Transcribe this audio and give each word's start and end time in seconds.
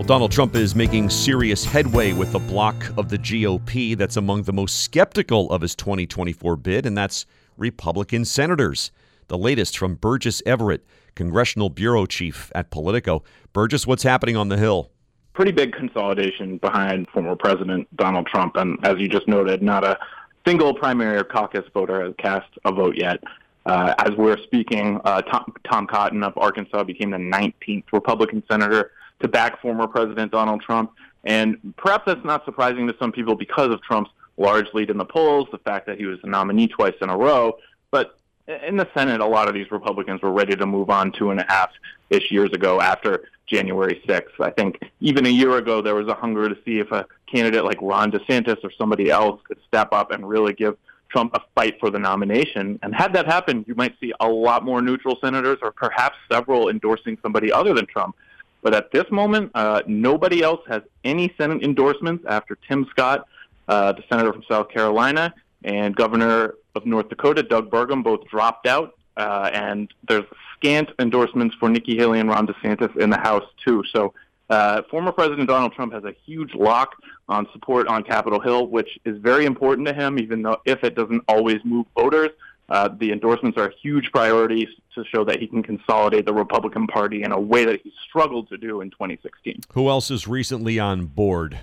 Well, 0.00 0.06
Donald 0.06 0.32
Trump 0.32 0.56
is 0.56 0.74
making 0.74 1.10
serious 1.10 1.62
headway 1.62 2.14
with 2.14 2.32
the 2.32 2.38
bloc 2.38 2.74
of 2.96 3.10
the 3.10 3.18
GOP 3.18 3.94
that's 3.94 4.16
among 4.16 4.44
the 4.44 4.52
most 4.54 4.80
skeptical 4.80 5.50
of 5.50 5.60
his 5.60 5.74
2024 5.74 6.56
bid, 6.56 6.86
and 6.86 6.96
that's 6.96 7.26
Republican 7.58 8.24
senators. 8.24 8.92
The 9.28 9.36
latest 9.36 9.76
from 9.76 9.96
Burgess 9.96 10.42
Everett, 10.46 10.86
Congressional 11.14 11.68
Bureau 11.68 12.06
Chief 12.06 12.50
at 12.54 12.70
Politico. 12.70 13.24
Burgess, 13.52 13.86
what's 13.86 14.02
happening 14.02 14.38
on 14.38 14.48
the 14.48 14.56
Hill? 14.56 14.90
Pretty 15.34 15.52
big 15.52 15.74
consolidation 15.74 16.56
behind 16.56 17.06
former 17.12 17.36
President 17.36 17.86
Donald 17.94 18.26
Trump, 18.26 18.56
and 18.56 18.78
as 18.82 18.94
you 18.98 19.06
just 19.06 19.28
noted, 19.28 19.60
not 19.62 19.84
a 19.84 19.98
single 20.46 20.72
primary 20.72 21.18
or 21.18 21.24
caucus 21.24 21.66
voter 21.74 22.02
has 22.02 22.14
cast 22.16 22.48
a 22.64 22.72
vote 22.72 22.96
yet. 22.96 23.22
Uh, 23.66 23.92
as 23.98 24.12
we're 24.16 24.38
speaking, 24.44 24.98
uh, 25.04 25.20
Tom, 25.20 25.52
Tom 25.70 25.86
Cotton 25.86 26.22
of 26.22 26.32
Arkansas 26.38 26.84
became 26.84 27.10
the 27.10 27.18
19th 27.18 27.84
Republican 27.92 28.42
senator 28.50 28.92
to 29.20 29.28
back 29.28 29.60
former 29.60 29.86
President 29.86 30.32
Donald 30.32 30.62
Trump. 30.62 30.92
And 31.24 31.74
perhaps 31.76 32.04
that's 32.06 32.24
not 32.24 32.44
surprising 32.44 32.86
to 32.86 32.96
some 32.98 33.12
people 33.12 33.34
because 33.34 33.70
of 33.70 33.82
Trump's 33.82 34.10
large 34.38 34.66
lead 34.72 34.90
in 34.90 34.96
the 34.96 35.04
polls, 35.04 35.48
the 35.52 35.58
fact 35.58 35.86
that 35.86 35.98
he 35.98 36.06
was 36.06 36.18
a 36.22 36.26
nominee 36.26 36.66
twice 36.66 36.94
in 37.02 37.10
a 37.10 37.16
row. 37.16 37.58
But 37.90 38.18
in 38.46 38.76
the 38.76 38.88
Senate, 38.94 39.20
a 39.20 39.26
lot 39.26 39.48
of 39.48 39.54
these 39.54 39.70
Republicans 39.70 40.22
were 40.22 40.32
ready 40.32 40.56
to 40.56 40.66
move 40.66 40.90
on 40.90 41.12
two 41.12 41.30
and 41.30 41.40
a 41.40 41.44
half 41.48 41.70
ish 42.08 42.30
years 42.30 42.50
ago 42.52 42.80
after 42.80 43.28
January 43.46 44.02
6th. 44.06 44.40
I 44.40 44.50
think 44.50 44.80
even 45.00 45.26
a 45.26 45.30
year 45.30 45.56
ago, 45.56 45.82
there 45.82 45.94
was 45.94 46.08
a 46.08 46.14
hunger 46.14 46.48
to 46.48 46.56
see 46.64 46.78
if 46.78 46.90
a 46.90 47.06
candidate 47.26 47.64
like 47.64 47.78
Ron 47.82 48.10
DeSantis 48.10 48.58
or 48.64 48.70
somebody 48.76 49.10
else 49.10 49.40
could 49.44 49.58
step 49.66 49.92
up 49.92 50.10
and 50.10 50.28
really 50.28 50.52
give 50.52 50.76
Trump 51.10 51.34
a 51.34 51.40
fight 51.54 51.78
for 51.80 51.90
the 51.90 51.98
nomination. 51.98 52.78
And 52.82 52.94
had 52.94 53.12
that 53.14 53.26
happened, 53.26 53.64
you 53.66 53.74
might 53.74 53.94
see 54.00 54.12
a 54.20 54.28
lot 54.28 54.64
more 54.64 54.80
neutral 54.80 55.18
senators 55.20 55.58
or 55.62 55.72
perhaps 55.72 56.16
several 56.30 56.68
endorsing 56.70 57.18
somebody 57.22 57.52
other 57.52 57.74
than 57.74 57.86
Trump. 57.86 58.16
But 58.62 58.74
at 58.74 58.90
this 58.92 59.04
moment, 59.10 59.52
uh, 59.54 59.82
nobody 59.86 60.42
else 60.42 60.60
has 60.68 60.82
any 61.04 61.32
Senate 61.38 61.62
endorsements 61.62 62.24
after 62.28 62.56
Tim 62.68 62.86
Scott, 62.90 63.26
uh, 63.68 63.92
the 63.92 64.02
senator 64.08 64.32
from 64.32 64.44
South 64.48 64.68
Carolina, 64.68 65.34
and 65.64 65.94
Governor 65.96 66.54
of 66.74 66.86
North 66.86 67.08
Dakota, 67.08 67.42
Doug 67.42 67.70
Burgum, 67.70 68.02
both 68.02 68.26
dropped 68.28 68.66
out. 68.66 68.94
Uh, 69.16 69.50
and 69.52 69.92
there's 70.08 70.24
scant 70.56 70.90
endorsements 70.98 71.54
for 71.56 71.68
Nikki 71.68 71.96
Haley 71.96 72.20
and 72.20 72.28
Ron 72.28 72.46
DeSantis 72.46 72.96
in 72.96 73.10
the 73.10 73.18
House, 73.18 73.44
too. 73.64 73.82
So 73.92 74.14
uh, 74.50 74.82
former 74.90 75.12
President 75.12 75.48
Donald 75.48 75.72
Trump 75.72 75.92
has 75.92 76.04
a 76.04 76.14
huge 76.26 76.54
lock 76.54 76.96
on 77.28 77.46
support 77.52 77.86
on 77.86 78.02
Capitol 78.02 78.40
Hill, 78.40 78.66
which 78.66 78.98
is 79.04 79.16
very 79.18 79.46
important 79.46 79.86
to 79.88 79.94
him, 79.94 80.18
even 80.18 80.42
though 80.42 80.58
if 80.64 80.82
it 80.84 80.94
doesn't 80.94 81.22
always 81.28 81.60
move 81.64 81.86
voters. 81.96 82.30
Uh, 82.70 82.88
the 82.98 83.10
endorsements 83.10 83.58
are 83.58 83.66
a 83.66 83.74
huge 83.82 84.10
priority 84.12 84.68
to 84.94 85.04
show 85.04 85.24
that 85.24 85.40
he 85.40 85.46
can 85.46 85.62
consolidate 85.62 86.24
the 86.24 86.32
Republican 86.32 86.86
Party 86.86 87.22
in 87.24 87.32
a 87.32 87.40
way 87.40 87.64
that 87.64 87.80
he 87.82 87.92
struggled 88.08 88.48
to 88.48 88.56
do 88.56 88.80
in 88.80 88.90
2016. 88.90 89.60
Who 89.72 89.88
else 89.88 90.10
is 90.10 90.28
recently 90.28 90.78
on 90.78 91.06
board? 91.06 91.58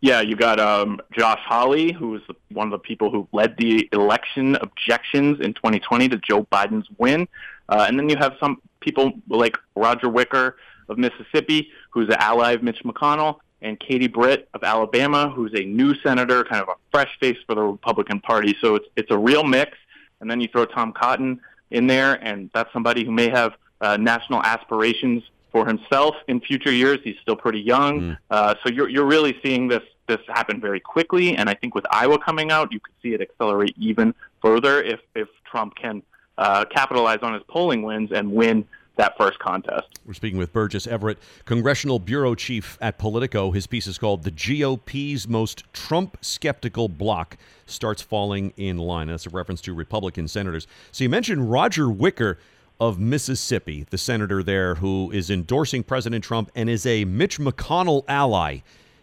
Yeah, 0.00 0.20
you 0.20 0.36
got 0.36 0.60
um, 0.60 1.00
Josh 1.16 1.40
Hawley, 1.44 1.92
who 1.92 2.10
was 2.10 2.22
one 2.50 2.68
of 2.68 2.70
the 2.72 2.78
people 2.78 3.10
who 3.10 3.26
led 3.32 3.56
the 3.56 3.88
election 3.92 4.56
objections 4.56 5.40
in 5.40 5.54
2020 5.54 6.08
to 6.08 6.16
Joe 6.18 6.44
Biden's 6.52 6.88
win. 6.98 7.26
Uh, 7.68 7.84
and 7.88 7.98
then 7.98 8.08
you 8.08 8.16
have 8.16 8.34
some 8.38 8.62
people 8.80 9.12
like 9.28 9.56
Roger 9.74 10.08
Wicker 10.08 10.56
of 10.88 10.98
Mississippi, 10.98 11.70
who's 11.90 12.08
an 12.08 12.16
ally 12.18 12.52
of 12.52 12.62
Mitch 12.62 12.82
McConnell, 12.84 13.38
and 13.62 13.78
Katie 13.80 14.08
Britt 14.08 14.48
of 14.54 14.62
Alabama, 14.62 15.28
who's 15.28 15.52
a 15.54 15.64
new 15.64 15.94
senator, 16.02 16.44
kind 16.44 16.62
of 16.62 16.68
a 16.68 16.74
fresh 16.90 17.10
face 17.20 17.38
for 17.46 17.54
the 17.54 17.62
Republican 17.62 18.20
Party. 18.20 18.56
So 18.60 18.76
it's 18.76 18.86
it's 18.96 19.10
a 19.10 19.18
real 19.18 19.44
mix. 19.44 19.76
And 20.20 20.30
then 20.30 20.40
you 20.40 20.48
throw 20.48 20.64
Tom 20.64 20.92
Cotton 20.92 21.40
in 21.70 21.86
there, 21.86 22.14
and 22.14 22.50
that's 22.52 22.72
somebody 22.72 23.04
who 23.04 23.12
may 23.12 23.28
have 23.28 23.52
uh, 23.80 23.96
national 23.96 24.42
aspirations 24.42 25.22
for 25.52 25.66
himself 25.66 26.14
in 26.26 26.40
future 26.40 26.72
years. 26.72 26.98
He's 27.04 27.16
still 27.22 27.36
pretty 27.36 27.60
young, 27.60 28.00
mm. 28.00 28.18
uh, 28.30 28.54
so 28.62 28.70
you're 28.70 28.88
you're 28.88 29.06
really 29.06 29.38
seeing 29.42 29.68
this 29.68 29.82
this 30.06 30.18
happen 30.28 30.60
very 30.60 30.80
quickly. 30.80 31.36
And 31.36 31.48
I 31.48 31.54
think 31.54 31.74
with 31.74 31.86
Iowa 31.90 32.18
coming 32.18 32.50
out, 32.50 32.72
you 32.72 32.80
could 32.80 32.94
see 33.02 33.14
it 33.14 33.20
accelerate 33.20 33.74
even 33.78 34.14
further 34.42 34.82
if 34.82 35.00
if 35.14 35.28
Trump 35.44 35.74
can 35.76 36.02
uh, 36.36 36.64
capitalize 36.66 37.18
on 37.22 37.34
his 37.34 37.42
polling 37.48 37.82
wins 37.82 38.10
and 38.12 38.32
win 38.32 38.66
that 38.98 39.16
first 39.16 39.38
contest. 39.38 39.86
We're 40.04 40.12
speaking 40.12 40.38
with 40.38 40.52
Burgess 40.52 40.86
Everett, 40.86 41.18
Congressional 41.46 41.98
Bureau 41.98 42.34
Chief 42.34 42.76
at 42.80 42.98
Politico. 42.98 43.52
His 43.52 43.66
piece 43.66 43.86
is 43.86 43.96
called 43.96 44.24
The 44.24 44.30
GOP's 44.30 45.26
Most 45.26 45.64
Trump 45.72 46.18
Skeptical 46.20 46.88
Bloc 46.88 47.38
Starts 47.64 48.02
Falling 48.02 48.52
in 48.56 48.76
Line. 48.76 49.08
That's 49.08 49.26
a 49.26 49.30
reference 49.30 49.60
to 49.62 49.72
Republican 49.72 50.28
senators. 50.28 50.66
So 50.92 51.04
you 51.04 51.08
mentioned 51.08 51.50
Roger 51.50 51.88
Wicker 51.88 52.38
of 52.80 52.98
Mississippi, 52.98 53.86
the 53.90 53.98
senator 53.98 54.42
there 54.42 54.76
who 54.76 55.10
is 55.12 55.30
endorsing 55.30 55.82
President 55.82 56.22
Trump 56.22 56.50
and 56.54 56.68
is 56.68 56.84
a 56.84 57.04
Mitch 57.04 57.38
McConnell 57.38 58.04
ally. 58.08 58.58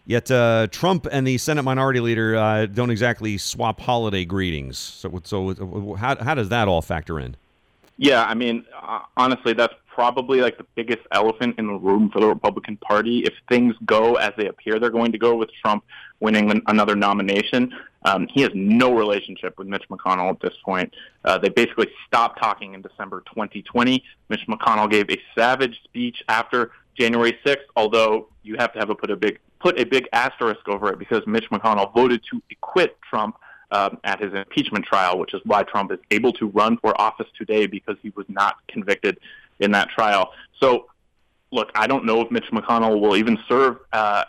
Yet 0.05 0.29
uh, 0.29 0.67
Trump 0.71 1.07
and 1.11 1.25
the 1.25 1.37
Senate 1.37 1.63
Minority 1.63 1.99
Leader 1.99 2.35
uh, 2.35 2.65
don't 2.67 2.91
exactly 2.91 3.37
swap 3.37 3.81
holiday 3.81 4.23
greetings. 4.23 4.77
So, 4.77 5.19
so 5.23 5.95
how, 5.95 6.15
how 6.21 6.35
does 6.35 6.49
that 6.49 6.67
all 6.67 6.81
factor 6.81 7.19
in? 7.19 7.35
Yeah, 7.97 8.23
I 8.25 8.33
mean, 8.33 8.65
uh, 8.81 9.01
honestly, 9.15 9.53
that's 9.53 9.73
probably 9.87 10.41
like 10.41 10.57
the 10.57 10.65
biggest 10.75 11.01
elephant 11.13 11.55
in 11.57 11.67
the 11.67 11.73
room 11.73 12.09
for 12.11 12.19
the 12.19 12.27
Republican 12.27 12.75
Party. 12.77 13.19
If 13.19 13.33
things 13.47 13.73
go 13.85 14.15
as 14.15 14.33
they 14.37 14.47
appear 14.47 14.77
they're 14.77 14.89
going 14.89 15.13
to 15.13 15.17
go 15.17 15.35
with 15.35 15.49
Trump 15.61 15.85
winning 16.19 16.61
another 16.67 16.95
nomination, 16.97 17.73
um, 18.03 18.27
he 18.27 18.41
has 18.41 18.51
no 18.53 18.93
relationship 18.93 19.57
with 19.57 19.67
Mitch 19.67 19.85
McConnell 19.89 20.29
at 20.29 20.41
this 20.41 20.53
point. 20.65 20.93
Uh, 21.23 21.37
they 21.37 21.47
basically 21.47 21.87
stopped 22.05 22.39
talking 22.41 22.73
in 22.73 22.81
December 22.81 23.23
2020. 23.33 24.03
Mitch 24.27 24.45
McConnell 24.49 24.91
gave 24.91 25.09
a 25.09 25.17
savage 25.33 25.79
speech 25.85 26.21
after 26.27 26.71
January 26.95 27.37
6th, 27.45 27.63
although 27.77 28.27
you 28.43 28.57
have 28.57 28.73
to 28.73 28.79
have 28.79 28.89
a 28.89 28.95
put 28.95 29.09
a 29.09 29.15
big 29.15 29.39
put 29.59 29.79
a 29.79 29.85
big 29.85 30.07
asterisk 30.11 30.67
over 30.67 30.91
it 30.91 30.99
because 30.99 31.25
Mitch 31.25 31.49
McConnell 31.49 31.93
voted 31.93 32.21
to 32.29 32.41
acquit 32.51 32.97
Trump 33.09 33.37
um, 33.75 33.97
at 34.03 34.21
his 34.21 34.33
impeachment 34.33 34.85
trial, 34.85 35.19
which 35.19 35.33
is 35.33 35.41
why 35.43 35.63
Trump 35.63 35.91
is 35.91 35.99
able 36.11 36.31
to 36.33 36.47
run 36.47 36.77
for 36.77 36.99
office 36.99 37.27
today 37.37 37.65
because 37.67 37.97
he 38.01 38.11
was 38.15 38.25
not 38.29 38.55
convicted 38.67 39.19
in 39.59 39.71
that 39.71 39.89
trial. 39.89 40.31
So, 40.61 40.87
look, 41.51 41.71
I 41.75 41.85
don't 41.87 42.05
know 42.05 42.21
if 42.21 42.31
Mitch 42.31 42.49
McConnell 42.53 43.01
will 43.01 43.17
even 43.17 43.37
serve 43.49 43.77
uh, 43.91 44.23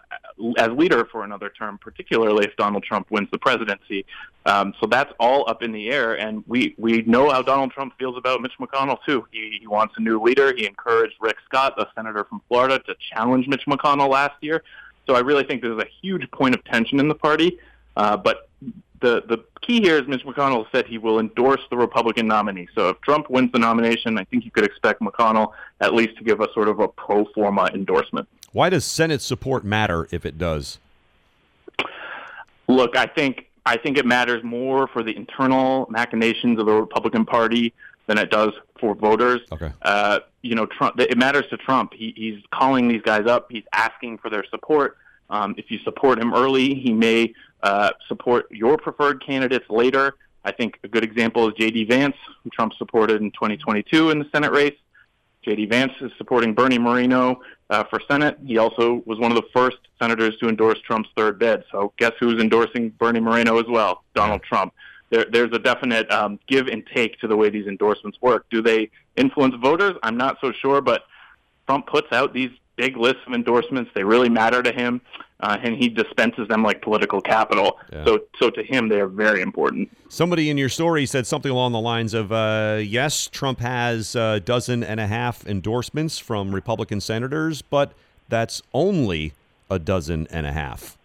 as 0.59 0.71
leader 0.71 1.05
for 1.13 1.23
another 1.23 1.49
term, 1.49 1.79
particularly 1.79 2.45
if 2.45 2.57
Donald 2.57 2.83
Trump 2.83 3.11
wins 3.11 3.29
the 3.31 3.39
presidency. 3.39 4.05
Um, 4.47 4.75
so 4.81 4.87
that's 4.87 5.13
all 5.21 5.49
up 5.49 5.63
in 5.63 5.71
the 5.73 5.91
air, 5.91 6.19
and 6.19 6.45
we 6.47 6.75
we 6.79 7.03
know 7.03 7.31
how 7.31 7.43
Donald 7.43 7.73
Trump 7.73 7.95
feels 7.99 8.17
about 8.17 8.41
Mitch 8.43 8.53
McConnell 8.61 8.99
too. 9.07 9.27
He, 9.31 9.59
he 9.61 9.67
wants 9.67 9.95
a 9.97 10.01
new 10.01 10.21
leader. 10.21 10.53
He 10.57 10.67
encouraged 10.67 11.15
Rick 11.21 11.37
Scott, 11.45 11.75
the 11.77 11.89
senator 11.95 12.25
from 12.25 12.43
Florida, 12.49 12.79
to 12.81 12.95
challenge 13.13 13.47
Mitch 13.49 13.67
McConnell 13.67 14.09
last 14.09 14.37
year. 14.41 14.63
So 15.07 15.15
I 15.15 15.21
really 15.21 15.45
think 15.45 15.63
there's 15.63 15.81
a 15.81 15.89
huge 16.03 16.29
point 16.33 16.55
of 16.55 16.65
tension 16.65 16.99
in 16.99 17.09
the 17.09 17.15
party. 17.15 17.59
Uh, 17.97 18.17
but 18.17 18.46
the 19.07 19.37
the 19.37 19.45
key 19.61 19.81
here 19.81 19.97
is 19.97 20.09
Mitch 20.09 20.25
McConnell 20.25 20.67
said 20.73 20.87
he 20.87 20.99
will 20.99 21.21
endorse 21.21 21.61
the 21.71 21.77
Republican 21.77 22.27
nominee. 22.27 22.69
So 22.75 22.89
if 22.89 23.01
Trump 23.03 23.31
wins 23.31 23.53
the 23.53 23.59
nomination, 23.59 24.19
I 24.19 24.25
think 24.25 24.45
you 24.45 24.51
could 24.51 24.65
expect 24.65 25.01
McConnell 25.01 25.53
at 25.81 25.95
least 25.95 26.17
to 26.19 26.25
give 26.25 26.41
a 26.41 26.53
sort 26.53 26.69
of 26.69 26.81
a 26.81 26.89
pro 26.89 27.25
forma 27.35 27.71
endorsement. 27.73 28.29
Why 28.53 28.69
does 28.71 28.85
Senate 28.85 29.23
support 29.23 29.65
matter 29.65 30.09
if 30.11 30.27
it 30.27 30.39
does? 30.39 30.79
Look, 32.69 32.97
I 32.97 33.07
think 33.07 33.47
I 33.65 33.77
think 33.77 33.97
it 33.97 34.07
matters 34.07 34.43
more 34.43 34.89
for 34.89 35.03
the 35.03 35.17
internal 35.17 35.87
machinations 35.89 36.59
of 36.59 36.67
the 36.67 36.73
Republican 36.73 37.25
Party 37.25 37.73
than 38.07 38.19
it 38.19 38.31
does 38.31 38.53
for 38.81 38.95
voters. 38.95 39.41
Okay. 39.53 39.73
Uh, 39.83 40.21
you 40.43 40.55
know, 40.55 40.67
Trump. 40.67 40.99
It 40.99 41.17
matters 41.17 41.45
to 41.51 41.57
Trump. 41.57 41.93
He, 41.95 42.13
he's 42.17 42.43
calling 42.53 42.89
these 42.89 43.03
guys 43.03 43.27
up. 43.27 43.47
He's 43.51 43.65
asking 43.73 44.19
for 44.19 44.31
their 44.31 44.45
support. 44.51 44.99
Um, 45.31 45.55
if 45.59 45.71
you 45.71 45.79
support 45.81 46.19
him 46.19 46.35
early, 46.35 46.75
he 46.75 46.93
may 46.93 47.35
uh, 47.63 47.91
support 48.09 48.47
your 48.51 48.77
preferred 48.77 49.25
candidates 49.25 49.69
later. 49.69 50.15
I 50.45 50.53
think 50.53 50.79
a 50.85 50.89
good 50.89 51.03
example 51.03 51.49
is 51.49 51.55
J.D. 51.55 51.85
Vance, 51.85 52.17
who 52.45 52.51
Trump 52.51 52.73
supported 52.75 53.21
in 53.21 53.33
2022 53.33 54.11
in 54.11 54.19
the 54.21 54.29
Senate 54.33 54.53
race. 54.53 54.77
J.D. 55.43 55.67
Vance 55.67 55.93
is 56.01 56.11
supporting 56.19 56.55
Bernie 56.55 56.79
Moreno 56.79 57.41
uh, 57.71 57.85
for 57.85 58.01
Senate. 58.09 58.39
He 58.45 58.59
also 58.59 59.03
was 59.07 59.19
one 59.19 59.31
of 59.31 59.37
the 59.37 59.47
first 59.55 59.79
senators 60.01 60.37
to 60.39 60.49
endorse 60.49 60.81
Trump's 60.81 61.09
third 61.17 61.39
bid. 61.39 61.65
So 61.71 61.93
guess 61.99 62.13
who's 62.19 62.41
endorsing 62.41 62.91
Bernie 62.91 63.21
Moreno 63.21 63.59
as 63.59 63.67
well? 63.69 64.05
Donald 64.15 64.43
Trump. 64.43 64.73
There, 65.11 65.25
there's 65.31 65.53
a 65.53 65.59
definite 65.59 66.11
um, 66.11 66.41
give 66.49 66.67
and 66.67 66.85
take 66.93 67.19
to 67.21 67.29
the 67.29 67.37
way 67.37 67.49
these 67.49 67.67
endorsements 67.67 68.19
work. 68.21 68.47
Do 68.51 68.61
they 68.61 68.91
influence 69.17 69.55
voters? 69.57 69.95
I'm 70.03 70.17
not 70.17 70.39
so 70.41 70.53
sure, 70.53 70.81
but 70.81 71.05
Trump 71.67 71.87
puts 71.87 72.13
out 72.13 72.33
these 72.33 72.51
big 72.77 72.97
lists 72.97 73.21
of 73.27 73.33
endorsements. 73.33 73.91
They 73.95 74.05
really 74.05 74.29
matter 74.29 74.63
to 74.63 74.73
him, 74.73 75.01
uh, 75.41 75.59
and 75.63 75.77
he 75.77 75.89
dispenses 75.89 76.49
them 76.49 76.63
like 76.63 76.83
political 76.83 77.21
capital. 77.21 77.79
Yeah. 77.93 78.05
So, 78.05 78.21
so 78.39 78.51
to 78.51 78.63
him, 78.63 78.89
they 78.89 79.01
are 79.01 79.09
very 79.09 79.43
important. 79.43 79.91
Somebody 80.09 80.51
in 80.51 80.59
your 80.59 80.69
story 80.69 81.07
said 81.07 81.27
something 81.27 81.51
along 81.51 81.73
the 81.73 81.81
lines 81.81 82.15
of, 82.15 82.31
uh, 82.33 82.81
"Yes, 82.83 83.27
Trump 83.27 83.61
has 83.61 84.15
a 84.15 84.41
dozen 84.41 84.85
and 84.85 85.01
a 85.01 85.07
half 85.07 85.47
endorsements 85.47 86.19
from 86.19 86.55
Republican 86.55 87.01
senators, 87.01 87.63
but 87.63 87.93
that's 88.29 88.63
only 88.73 89.33
a 89.71 89.79
dozen 89.79 90.27
and 90.31 90.47
a 90.47 90.53
half." 90.53 90.97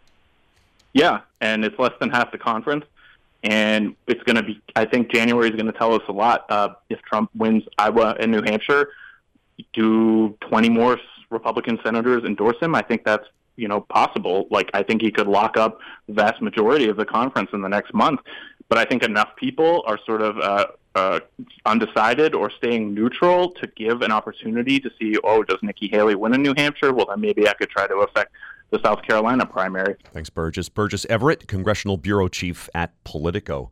Yeah, 0.94 1.21
and 1.39 1.63
it's 1.63 1.79
less 1.79 1.94
than 2.00 2.09
half 2.09 2.31
the 2.31 2.38
conference. 2.38 2.85
And 3.44 3.95
it's 4.06 4.21
going 4.21 4.35
to 4.35 4.44
be, 4.44 4.62
I 4.75 4.85
think 4.85 5.12
January 5.12 5.50
is 5.50 5.56
going 5.56 5.65
to 5.65 5.77
tell 5.77 5.95
us 5.95 6.03
a 6.07 6.12
lot. 6.12 6.45
Uh, 6.50 6.75
if 6.89 7.01
Trump 7.01 7.31
wins 7.35 7.63
Iowa 7.79 8.15
and 8.19 8.31
New 8.31 8.44
Hampshire, 8.44 8.89
do 9.74 10.38
20 10.41 10.69
more 10.69 11.00
Republican 11.31 11.79
senators 11.83 12.23
endorse 12.23 12.57
him, 12.61 12.75
I 12.75 12.81
think 12.81 13.03
that's 13.03 13.25
you 13.55 13.67
know 13.67 13.81
possible. 13.81 14.47
Like 14.51 14.69
I 14.73 14.83
think 14.83 15.01
he 15.01 15.11
could 15.11 15.27
lock 15.27 15.57
up 15.57 15.79
the 16.07 16.13
vast 16.13 16.41
majority 16.41 16.87
of 16.87 16.97
the 16.97 17.05
conference 17.05 17.49
in 17.53 17.61
the 17.61 17.69
next 17.69 17.93
month. 17.93 18.19
But 18.69 18.77
I 18.77 18.85
think 18.85 19.03
enough 19.03 19.35
people 19.35 19.83
are 19.85 19.99
sort 20.05 20.21
of 20.21 20.37
uh, 20.39 20.67
uh, 20.95 21.19
undecided 21.65 22.33
or 22.33 22.49
staying 22.49 22.93
neutral 22.93 23.51
to 23.51 23.67
give 23.75 24.01
an 24.01 24.11
opportunity 24.11 24.79
to 24.79 24.89
see, 24.97 25.17
oh, 25.25 25.43
does 25.43 25.57
Nikki 25.61 25.89
Haley 25.89 26.15
win 26.15 26.33
in 26.33 26.41
New 26.41 26.53
Hampshire? 26.55 26.93
Well, 26.93 27.07
then 27.07 27.19
maybe 27.19 27.49
I 27.49 27.53
could 27.53 27.69
try 27.69 27.85
to 27.87 27.95
affect 27.95 28.31
the 28.69 28.79
South 28.81 29.01
Carolina 29.03 29.45
primary. 29.45 29.95
Thanks, 30.13 30.29
Burgess. 30.29 30.69
Burgess 30.69 31.05
Everett, 31.09 31.47
Congressional 31.47 31.97
Bureau 31.97 32.29
Chief 32.29 32.69
at 32.73 32.91
Politico. 33.03 33.71